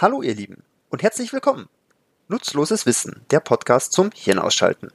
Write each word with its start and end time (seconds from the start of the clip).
Hallo 0.00 0.22
ihr 0.22 0.36
Lieben 0.36 0.62
und 0.90 1.02
herzlich 1.02 1.32
willkommen. 1.32 1.68
Nutzloses 2.28 2.86
Wissen, 2.86 3.22
der 3.32 3.40
Podcast 3.40 3.92
zum 3.92 4.12
Hirnausschalten. 4.14 4.92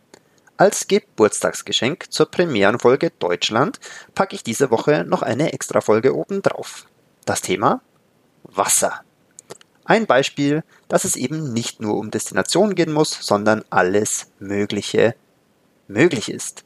Als 0.55 0.88
Geburtstagsgeschenk 0.88 2.10
zur 2.10 2.32
Premierenfolge 2.32 3.11
Deutschland 3.20 3.82
packe 4.16 4.34
ich 4.34 4.43
diese 4.43 4.71
Woche 4.71 5.04
noch 5.04 5.21
eine 5.21 5.52
Extrafolge 5.52 6.16
oben 6.16 6.42
drauf. 6.42 6.86
Das 7.25 7.42
Thema 7.42 7.82
Wasser. 8.43 9.02
Ein 9.84 10.05
Beispiel, 10.05 10.64
dass 10.88 11.04
es 11.04 11.18
eben 11.18 11.51
nicht 11.51 11.82
nur 11.82 11.97
um 11.97 12.10
Destinationen 12.10 12.74
gehen 12.74 12.93
muss, 12.93 13.11
sondern 13.11 13.65
alles 13.70 14.28
Mögliche 14.39 15.15
möglich 15.89 16.32
ist. 16.32 16.64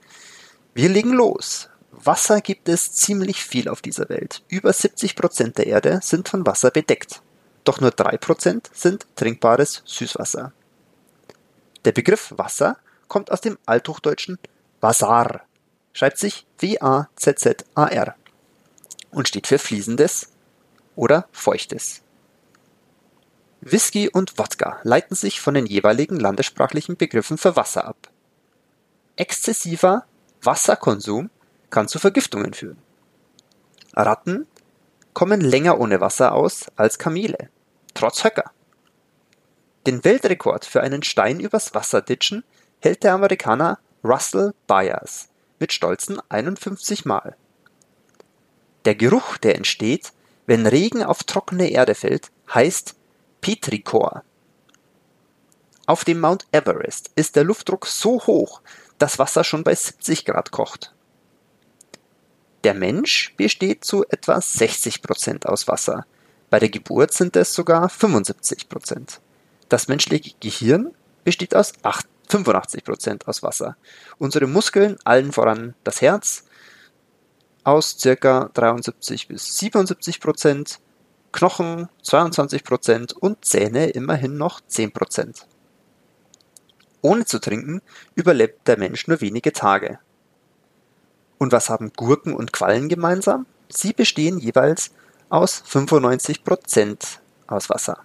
Wir 0.76 0.90
legen 0.90 1.14
los. 1.14 1.70
Wasser 1.90 2.42
gibt 2.42 2.70
es 2.70 2.94
ziemlich 2.94 3.44
viel 3.44 3.68
auf 3.68 3.82
dieser 3.82 4.10
Welt. 4.10 4.44
Über 4.48 4.72
70 4.72 5.16
Prozent 5.16 5.58
der 5.58 5.66
Erde 5.66 6.02
sind 6.04 6.30
von 6.30 6.46
Wasser 6.46 6.70
bedeckt 6.70 7.24
doch 7.68 7.82
nur 7.82 7.92
3% 7.92 8.66
sind 8.74 9.06
trinkbares 9.16 9.82
Süßwasser. 9.86 10.54
Der 11.86 11.92
Begriff 11.92 12.34
Wasser 12.38 12.78
kommt 13.08 13.32
aus 13.32 13.42
dem 13.42 13.58
althochdeutschen 13.66 14.40
Wasar, 14.82 15.42
schreibt 15.94 16.18
sich 16.18 16.46
W-A-Z-Z-A-R 16.60 18.16
und 19.12 19.28
steht 19.28 19.48
für 19.48 19.60
fließendes 19.60 20.30
oder 20.96 21.28
feuchtes. 21.32 22.02
Whisky 23.62 24.10
und 24.10 24.38
Wodka 24.38 24.80
leiten 24.84 25.16
sich 25.16 25.42
von 25.42 25.54
den 25.54 25.66
jeweiligen 25.66 26.20
landessprachlichen 26.20 26.96
Begriffen 26.96 27.38
für 27.38 27.56
Wasser 27.56 27.86
ab. 27.86 28.10
Exzessiver 29.16 30.06
Wasserkonsum 30.44 31.30
kann 31.70 31.88
zu 31.88 32.00
Vergiftungen 32.00 32.54
führen. 32.54 32.78
Ratten 33.94 34.48
kommen 35.14 35.42
länger 35.42 35.80
ohne 35.80 36.00
Wasser 36.00 36.34
aus 36.34 36.68
als 36.76 37.00
Kamele 37.00 37.50
trotz 37.98 38.24
Höcker. 38.24 38.52
Den 39.88 40.04
Weltrekord 40.04 40.66
für 40.66 40.82
einen 40.82 41.04
Stein 41.04 41.40
übers 41.40 41.74
Wasser 41.74 42.02
ditchen 42.02 42.44
hält 42.80 43.04
der 43.04 43.14
Amerikaner 43.14 43.80
Russell 44.04 44.54
Byers 44.68 45.30
mit 45.60 45.74
stolzen 45.74 46.20
51 46.30 47.06
Mal. 47.06 47.36
Der 48.86 48.96
Geruch, 48.96 49.38
der 49.38 49.56
entsteht, 49.56 50.14
wenn 50.46 50.68
Regen 50.68 51.04
auf 51.04 51.24
trockene 51.24 51.72
Erde 51.72 51.96
fällt, 51.96 52.32
heißt 52.54 52.96
Petrichor. 53.42 54.24
Auf 55.88 56.06
dem 56.06 56.20
Mount 56.20 56.46
Everest 56.52 57.12
ist 57.16 57.36
der 57.36 57.46
Luftdruck 57.46 57.88
so 57.88 58.22
hoch, 58.28 58.62
dass 59.00 59.20
Wasser 59.20 59.44
schon 59.44 59.64
bei 59.64 59.74
70 59.74 60.26
Grad 60.26 60.52
kocht. 60.52 60.94
Der 62.64 62.74
Mensch 62.74 63.34
besteht 63.38 63.84
zu 63.84 64.06
etwa 64.08 64.40
60 64.40 65.02
Prozent 65.02 65.48
aus 65.48 65.68
Wasser, 65.68 66.06
bei 66.50 66.60
der 66.60 66.70
Geburt 66.70 67.14
sind 67.14 67.36
es 67.36 67.54
sogar 67.54 67.90
75 67.90 68.70
Prozent. 68.70 69.20
Das 69.70 69.88
menschliche 69.88 70.34
Gehirn 70.40 70.94
besteht 71.24 71.56
aus 71.56 71.74
8, 71.84 72.08
85 72.30 72.84
Prozent 72.84 73.28
aus 73.28 73.44
Wasser. 73.44 73.76
Unsere 74.18 74.48
Muskeln, 74.48 74.98
allen 75.04 75.34
voran 75.34 75.76
das 75.84 76.02
Herz, 76.02 76.46
aus 77.64 77.98
ca. 78.02 78.50
73 78.54 79.28
bis 79.28 79.58
77 79.58 80.22
Prozent, 80.22 80.80
Knochen 81.34 81.90
22 82.04 82.64
Prozent 82.64 83.14
und 83.14 83.44
Zähne 83.44 83.90
immerhin 83.90 84.38
noch 84.38 84.62
10 84.66 84.94
Prozent. 84.94 85.46
Ohne 87.02 87.26
zu 87.26 87.40
trinken 87.40 87.82
überlebt 88.16 88.68
der 88.68 88.80
Mensch 88.80 89.08
nur 89.08 89.20
wenige 89.20 89.52
Tage. 89.52 90.00
Und 91.38 91.52
was 91.52 91.70
haben 91.70 91.92
Gurken 91.94 92.34
und 92.34 92.54
Quallen 92.54 92.88
gemeinsam? 92.88 93.46
Sie 93.70 93.92
bestehen 93.94 94.40
jeweils 94.40 94.92
aus 95.30 95.64
95% 95.70 97.20
aus 97.48 97.70
Wasser. 97.70 98.00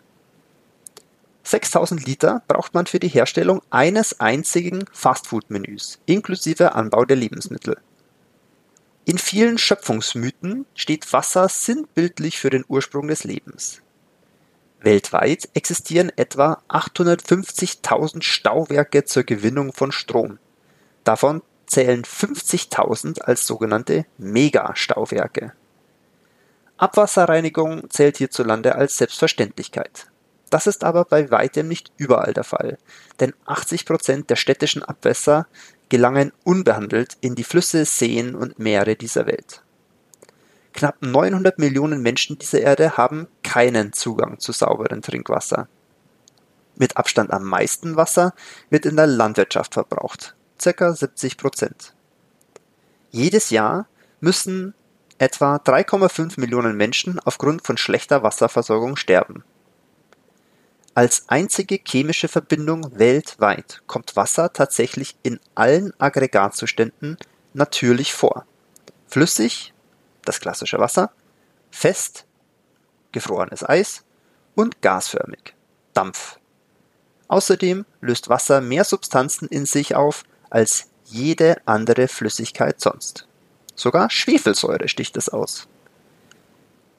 6000 1.45 2.07
Liter 2.07 2.43
braucht 2.47 2.75
man 2.75 2.87
für 2.87 3.01
die 3.01 3.09
Herstellung 3.09 3.63
eines 3.71 4.21
einzigen 4.21 4.85
Fastfood-Menüs, 4.93 5.99
inklusive 6.07 6.75
Anbau 6.75 7.05
der 7.05 7.17
Lebensmittel. 7.17 7.79
In 9.05 9.19
vielen 9.19 9.59
Schöpfungsmythen 9.59 10.65
steht 10.77 11.13
Wasser 11.13 11.49
sinnbildlich 11.49 12.39
für 12.39 12.51
den 12.51 12.65
Ursprung 12.69 13.09
des 13.09 13.25
Lebens. 13.25 13.83
Weltweit 14.81 15.49
existieren 15.55 16.13
etwa 16.17 16.63
850.000 16.69 18.23
Stauwerke 18.23 19.05
zur 19.05 19.25
Gewinnung 19.25 19.73
von 19.73 19.91
Strom. 19.91 20.39
Davon 21.05 21.43
zählen 21.67 22.05
50.000 22.05 23.23
als 23.23 23.47
sogenannte 23.47 24.07
Megastauwerke. 24.19 25.53
Abwasserreinigung 26.83 27.89
zählt 27.91 28.17
hierzulande 28.17 28.75
als 28.75 28.97
Selbstverständlichkeit. 28.97 30.09
Das 30.51 30.67
ist 30.67 30.83
aber 30.83 31.05
bei 31.05 31.31
weitem 31.31 31.69
nicht 31.69 31.93
überall 31.97 32.33
der 32.33 32.43
Fall, 32.43 32.77
denn 33.21 33.35
80 33.47 33.87
Prozent 33.87 34.31
der 34.31 34.35
städtischen 34.35 34.83
Abwässer 34.83 35.47
gelangen 35.91 36.33
unbehandelt 36.43 37.17
in 37.21 37.37
die 37.37 37.45
Flüsse, 37.45 37.85
Seen 37.85 38.35
und 38.35 38.59
Meere 38.59 38.97
dieser 38.97 39.27
Welt. 39.27 39.63
Knapp 40.73 40.97
900 41.01 41.57
Millionen 41.61 42.03
Menschen 42.03 42.41
dieser 42.41 42.63
Erde 42.63 42.97
haben 42.97 43.29
keinen 43.45 43.93
Zugang 43.93 44.41
zu 44.41 44.51
sauberem 44.51 45.03
Trinkwasser. 45.03 45.69
Mit 46.75 46.97
Abstand 46.97 47.31
am 47.31 47.45
meisten 47.45 47.95
Wasser 47.95 48.35
wird 48.71 48.87
in 48.87 48.97
der 48.97 49.07
Landwirtschaft 49.07 49.75
verbraucht, 49.75 50.35
ca. 50.61 50.93
70 50.93 51.37
Prozent. 51.37 51.95
Jedes 53.13 53.51
Jahr 53.51 53.87
müssen 54.19 54.75
Etwa 55.23 55.55
3,5 55.55 56.41
Millionen 56.41 56.77
Menschen 56.77 57.21
aufgrund 57.21 57.65
von 57.65 57.77
schlechter 57.77 58.25
Wasserversorgung 58.25 58.97
sterben. 58.97 59.45
Als 60.95 61.29
einzige 61.29 61.79
chemische 61.79 62.27
Verbindung 62.27 62.99
weltweit 62.99 63.85
kommt 63.87 64.17
Wasser 64.17 64.53
tatsächlich 64.53 65.15
in 65.23 65.39
allen 65.55 65.93
Aggregatzuständen 66.01 67.19
natürlich 67.55 68.13
vor. 68.13 68.47
Flüssig, 69.07 69.73
das 70.25 70.41
klassische 70.41 70.81
Wasser, 70.81 71.13
fest, 71.71 72.25
gefrorenes 73.13 73.63
Eis 73.63 74.03
und 74.57 74.83
gasförmig, 74.83 75.55
Dampf. 75.93 76.41
Außerdem 77.29 77.87
löst 78.01 78.29
Wasser 78.29 78.61
mehr 78.61 78.83
Substanzen 78.83 79.47
in 79.47 79.67
sich 79.67 79.95
auf 79.95 80.25
als 80.51 80.91
jede 81.05 81.59
andere 81.65 82.09
Flüssigkeit 82.09 82.81
sonst. 82.81 83.29
Sogar 83.75 84.11
Schwefelsäure 84.11 84.89
sticht 84.89 85.17
es 85.17 85.29
aus. 85.29 85.69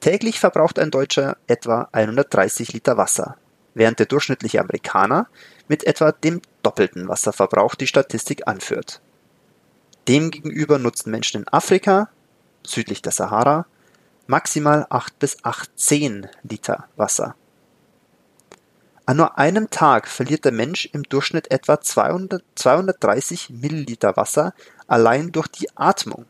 Täglich 0.00 0.38
verbraucht 0.40 0.78
ein 0.78 0.90
Deutscher 0.90 1.36
etwa 1.46 1.88
130 1.92 2.72
Liter 2.72 2.96
Wasser, 2.96 3.36
während 3.74 3.98
der 3.98 4.06
durchschnittliche 4.06 4.60
Amerikaner 4.60 5.28
mit 5.68 5.84
etwa 5.84 6.12
dem 6.12 6.42
doppelten 6.62 7.08
Wasserverbrauch 7.08 7.74
die 7.74 7.86
Statistik 7.86 8.46
anführt. 8.46 9.00
Demgegenüber 10.08 10.78
nutzen 10.78 11.10
Menschen 11.10 11.42
in 11.42 11.48
Afrika, 11.48 12.10
südlich 12.66 13.00
der 13.00 13.12
Sahara, 13.12 13.66
maximal 14.26 14.86
8 14.90 15.18
bis 15.18 15.38
18 15.42 16.28
Liter 16.42 16.88
Wasser. 16.96 17.34
An 19.06 19.18
nur 19.18 19.38
einem 19.38 19.70
Tag 19.70 20.08
verliert 20.08 20.44
der 20.46 20.52
Mensch 20.52 20.86
im 20.92 21.02
Durchschnitt 21.02 21.50
etwa 21.50 21.80
200, 21.80 22.42
230 22.54 23.50
Milliliter 23.50 24.16
Wasser 24.16 24.54
allein 24.86 25.30
durch 25.30 25.48
die 25.48 25.68
Atmung. 25.76 26.24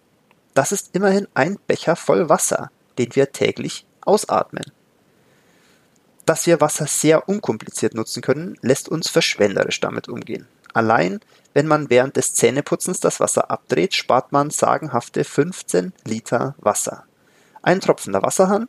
Das 0.55 0.73
ist 0.73 0.91
immerhin 0.95 1.29
ein 1.35 1.59
Becher 1.67 1.97
voll 1.97 2.29
Wasser, 2.29 2.71
den 2.99 3.15
wir 3.15 3.33
täglich 3.33 3.87
ausatmen. 4.03 4.65
Dass 6.27 6.47
wir 6.47 6.61
Wasser 6.61 6.87
sehr 6.87 7.29
unkompliziert 7.29 7.95
nutzen 7.95 8.23
können, 8.23 8.57
lässt 8.63 8.89
uns 8.89 9.11
verschwenderisch 9.11 9.81
damit 9.81 10.09
umgehen. 10.09 10.47
Allein 10.73 11.21
wenn 11.55 11.69
man 11.69 11.89
während 11.89 12.17
des 12.17 12.35
Zähneputzens 12.35 12.99
das 12.99 13.21
Wasser 13.21 13.51
abdreht, 13.51 13.95
spart 13.95 14.33
man 14.33 14.51
sagenhafte 14.51 15.23
15 15.23 15.93
Liter 16.05 16.57
Wasser. 16.59 17.05
Ein 17.63 17.81
tropfender 17.81 18.23
Wasserhahn, 18.23 18.69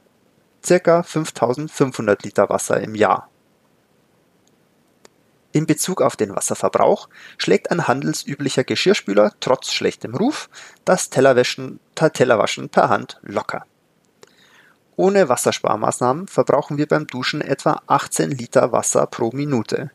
circa 0.63 1.01
5500 1.01 2.23
Liter 2.23 2.47
Wasser 2.47 2.79
im 2.79 2.93
Jahr. 2.93 3.27
In 5.55 5.65
Bezug 5.65 6.01
auf 6.01 6.17
den 6.17 6.35
Wasserverbrauch 6.35 7.07
schlägt 7.37 7.71
ein 7.71 7.87
handelsüblicher 7.87 8.65
Geschirrspüler 8.65 9.31
trotz 9.39 9.71
schlechtem 9.71 10.13
Ruf 10.13 10.49
das 10.83 11.09
Tellerwaschen 11.09 11.79
per 11.93 12.89
Hand 12.89 13.21
locker. 13.21 13.65
Ohne 14.97 15.29
Wassersparmaßnahmen 15.29 16.27
verbrauchen 16.27 16.77
wir 16.77 16.87
beim 16.87 17.07
Duschen 17.07 17.39
etwa 17.39 17.81
18 17.87 18.31
Liter 18.31 18.73
Wasser 18.73 19.07
pro 19.07 19.31
Minute. 19.31 19.91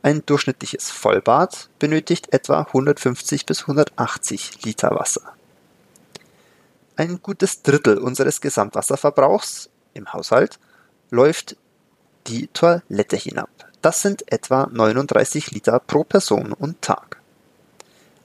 Ein 0.00 0.24
durchschnittliches 0.24 0.90
Vollbad 0.90 1.68
benötigt 1.78 2.32
etwa 2.32 2.62
150 2.62 3.44
bis 3.44 3.60
180 3.64 4.64
Liter 4.64 4.92
Wasser. 4.92 5.34
Ein 6.96 7.20
gutes 7.20 7.60
Drittel 7.60 7.98
unseres 7.98 8.40
Gesamtwasserverbrauchs 8.40 9.68
im 9.92 10.10
Haushalt 10.14 10.58
läuft 11.10 11.58
die 12.28 12.46
Toilette 12.46 13.16
hinab. 13.16 13.50
Das 13.82 14.00
sind 14.00 14.30
etwa 14.30 14.68
39 14.70 15.50
Liter 15.50 15.80
pro 15.80 16.04
Person 16.04 16.52
und 16.52 16.80
Tag. 16.82 17.20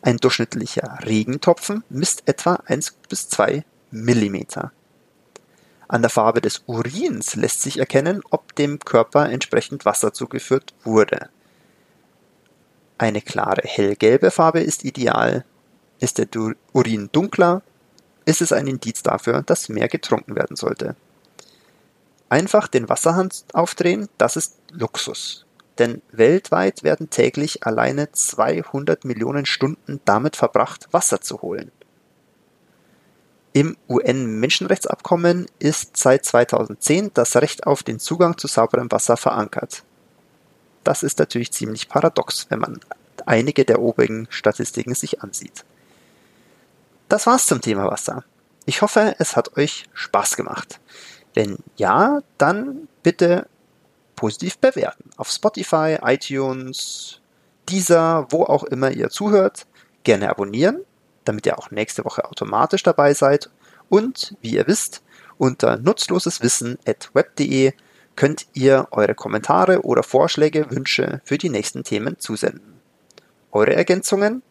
Ein 0.04 0.18
durchschnittlicher 0.18 1.00
Regentropfen 1.02 1.84
misst 1.90 2.22
etwa 2.28 2.60
1 2.68 2.96
bis 3.10 3.28
2 3.30 3.66
Millimeter. 3.90 4.72
An 5.88 6.04
der 6.04 6.12
Farbe 6.12 6.42
des 6.42 6.62
Urins 6.68 7.36
lässt 7.36 7.64
sich 7.64 7.80
erkennen, 7.80 8.22
ob 8.30 8.54
dem 8.56 8.78
Körper 8.78 9.30
entsprechend 9.30 9.84
Wasser 9.84 10.14
zugeführt 10.14 10.76
wurde. 10.84 11.30
Eine 13.00 13.22
klare 13.22 13.64
hellgelbe 13.64 14.30
Farbe 14.30 14.60
ist 14.60 14.86
ideal. 14.86 15.44
Ist 16.00 16.20
der 16.20 16.28
Urin 16.74 17.10
dunkler, 17.12 17.64
ist 18.26 18.44
es 18.44 18.52
ein 18.52 18.68
Indiz 18.68 19.02
dafür, 19.02 19.42
dass 19.42 19.70
mehr 19.70 19.88
getrunken 19.88 20.36
werden 20.36 20.56
sollte. 20.56 20.96
Einfach 22.30 22.68
den 22.68 22.90
Wasserhahn 22.90 23.30
aufdrehen, 23.54 24.08
das 24.20 24.36
ist 24.36 24.60
Luxus. 24.72 25.47
Denn 25.80 26.02
weltweit 26.12 26.84
werden 26.84 27.10
täglich 27.10 27.66
alleine 27.66 28.12
200 28.12 29.06
Millionen 29.06 29.46
Stunden 29.46 30.02
damit 30.06 30.36
verbracht, 30.36 30.88
Wasser 30.92 31.22
zu 31.22 31.42
holen. 31.42 31.72
Im 33.54 33.76
UN-Menschenrechtsabkommen 33.90 35.48
ist 35.60 35.98
seit 35.98 36.26
2010 36.26 37.12
das 37.14 37.36
Recht 37.38 37.66
auf 37.66 37.84
den 37.84 38.00
Zugang 38.00 38.38
zu 38.38 38.48
sauberem 38.48 38.92
Wasser 38.92 39.18
verankert. 39.18 39.84
Das 40.84 41.04
ist 41.04 41.20
natürlich 41.20 41.52
ziemlich 41.52 41.90
paradox, 41.90 42.48
wenn 42.50 42.60
man 42.60 42.80
einige 43.26 43.66
der 43.66 43.82
obigen 43.82 44.28
Statistiken 44.30 44.96
sich 44.96 45.22
ansieht. 45.22 45.66
Das 47.10 47.26
war's 47.26 47.46
zum 47.46 47.62
Thema 47.62 47.90
Wasser. 47.90 48.24
Ich 48.66 48.82
hoffe, 48.82 49.16
es 49.18 49.36
hat 49.36 49.58
euch 49.58 49.86
Spaß 49.94 50.36
gemacht. 50.36 50.80
Wenn 51.34 51.58
ja, 51.78 52.22
dann 52.38 52.88
bitte 53.02 53.48
positiv 54.18 54.58
bewerten. 54.58 55.10
Auf 55.16 55.30
Spotify, 55.30 56.00
iTunes, 56.04 57.22
Deezer, 57.70 58.28
wo 58.32 58.44
auch 58.44 58.66
immer 58.66 58.92
ihr 58.92 59.10
zuhört. 59.10 59.66
Gerne 60.04 60.30
abonnieren 60.30 60.82
damit 61.28 61.46
ihr 61.46 61.58
auch 61.58 61.72
nächste 61.72 62.06
Woche 62.06 62.26
automatisch 62.26 62.84
dabei 62.84 63.14
seid. 63.14 63.50
Und 63.90 64.36
wie 64.42 64.52
ihr 64.52 64.68
wisst, 64.68 65.02
unter 65.38 65.78
nutzloseswissen.web.de 65.78 67.74
könnt 68.16 68.48
ihr 68.54 68.88
eure 68.92 69.16
Kommentare 69.16 69.82
oder 69.84 70.04
Vorschläge, 70.04 70.72
Wünsche 70.72 71.22
für 71.24 71.38
die 71.38 71.50
nächsten 71.50 71.84
Themen 71.84 72.18
zusenden. 72.20 72.80
Eure 73.52 73.76
Ergänzungen, 73.76 74.42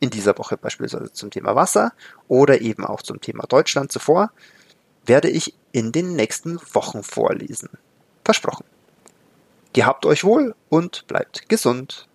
in 0.00 0.10
dieser 0.10 0.36
Woche 0.38 0.56
beispielsweise 0.56 1.12
zum 1.12 1.30
Thema 1.30 1.54
Wasser 1.54 1.92
oder 2.28 2.60
eben 2.60 2.84
auch 2.84 3.02
zum 3.02 3.20
Thema 3.20 3.44
Deutschland 3.46 3.92
zuvor, 3.92 4.32
werde 5.06 5.30
ich 5.30 5.54
in 5.72 5.92
den 5.92 6.14
nächsten 6.14 6.58
Wochen 6.72 7.02
vorlesen. 7.02 7.68
Versprochen. 8.24 8.64
Gehabt 9.74 10.06
euch 10.06 10.22
wohl 10.22 10.54
und 10.68 11.06
bleibt 11.08 11.48
gesund. 11.48 12.08